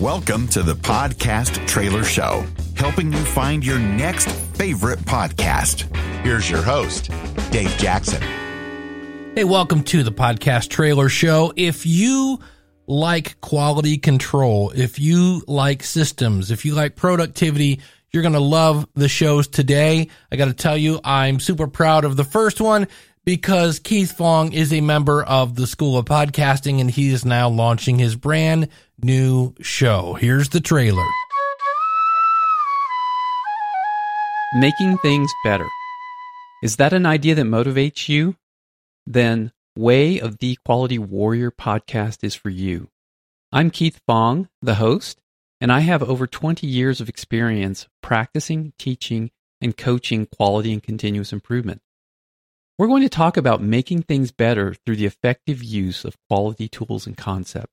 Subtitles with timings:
[0.00, 2.44] Welcome to the Podcast Trailer Show,
[2.76, 5.84] helping you find your next favorite podcast.
[6.22, 7.10] Here's your host,
[7.50, 8.20] Dave Jackson.
[9.34, 11.54] Hey, welcome to the Podcast Trailer Show.
[11.56, 12.40] If you
[12.86, 18.86] like quality control, if you like systems, if you like productivity, you're going to love
[18.92, 20.08] the shows today.
[20.30, 22.86] I got to tell you, I'm super proud of the first one
[23.24, 27.48] because Keith Fong is a member of the School of Podcasting and he is now
[27.48, 28.68] launching his brand
[29.02, 30.14] new show.
[30.14, 31.04] Here's the trailer.
[34.54, 35.66] Making things better.
[36.62, 38.36] Is that an idea that motivates you?
[39.06, 42.88] Then Way of the Quality Warrior podcast is for you.
[43.52, 45.20] I'm Keith Fong, the host,
[45.60, 51.32] and I have over 20 years of experience practicing, teaching, and coaching quality and continuous
[51.32, 51.82] improvement.
[52.78, 57.06] We're going to talk about making things better through the effective use of quality tools
[57.06, 57.72] and concepts.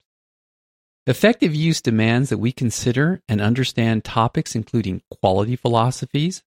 [1.06, 6.44] Effective use demands that we consider and understand topics including quality philosophies,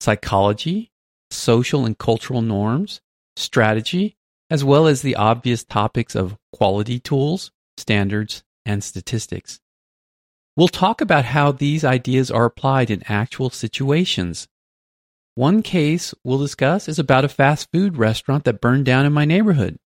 [0.00, 0.90] psychology,
[1.30, 3.00] social and cultural norms,
[3.36, 4.16] strategy,
[4.50, 9.60] as well as the obvious topics of quality tools, standards, and statistics.
[10.56, 14.48] We'll talk about how these ideas are applied in actual situations
[15.34, 19.24] one case we'll discuss is about a fast food restaurant that burned down in my
[19.24, 19.78] neighborhood,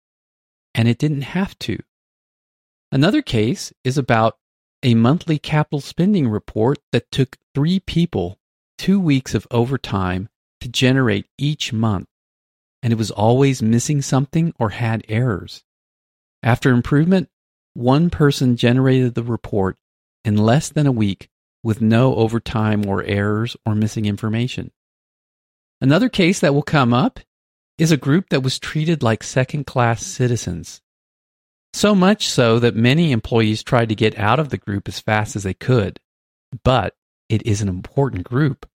[0.75, 1.79] and it didn't have to.
[2.93, 4.37] Another case is about
[4.83, 8.39] a monthly capital spending report that took three people
[8.79, 10.29] two weeks of overtime
[10.61, 12.07] to generate each month,
[12.83, 15.65] and it was always missing something or had errors.
[16.43, 17.29] After improvement,
[17.75, 19.77] one person generated the report
[20.25, 21.29] in less than a week
[21.63, 24.71] with no overtime or errors or missing information.
[25.81, 27.21] Another case that will come up
[27.79, 30.81] is a group that was treated like second class citizens.
[31.77, 35.37] So much so that many employees tried to get out of the group as fast
[35.37, 36.01] as they could.
[36.65, 36.97] But
[37.29, 38.67] it is an important group.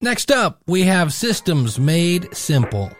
[0.00, 2.92] Next up, we have Systems Made Simple.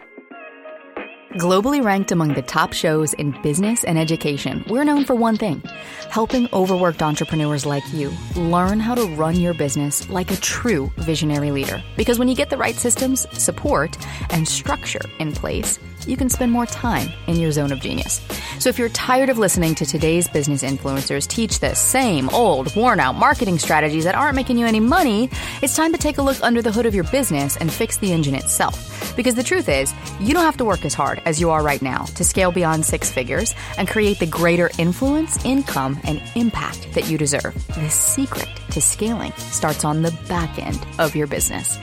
[1.35, 5.63] Globally ranked among the top shows in business and education, we're known for one thing
[6.11, 11.51] helping overworked entrepreneurs like you learn how to run your business like a true visionary
[11.53, 11.83] leader.
[11.97, 13.97] Because when you get the right systems, support,
[14.31, 18.21] and structure in place, you can spend more time in your zone of genius.
[18.59, 23.01] So if you're tired of listening to today's business influencers teach the same old, worn
[23.01, 25.31] out marketing strategies that aren't making you any money,
[25.63, 28.13] it's time to take a look under the hood of your business and fix the
[28.13, 29.15] engine itself.
[29.17, 31.83] Because the truth is, you don't have to work as hard as you are right
[31.83, 37.09] now to scale beyond six figures and create the greater influence, income, and impact that
[37.09, 37.55] you deserve.
[37.75, 41.79] The secret to scaling starts on the back end of your business.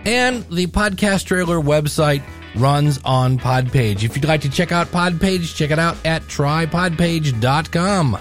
[0.04, 2.22] And the podcast trailer website
[2.56, 4.02] runs on Podpage.
[4.04, 8.18] If you'd like to check out Podpage, check it out at trypodpage.com.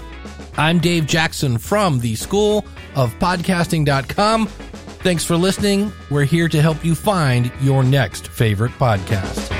[0.60, 4.46] I'm Dave Jackson from the School of Podcasting.com.
[4.46, 5.90] Thanks for listening.
[6.10, 9.59] We're here to help you find your next favorite podcast.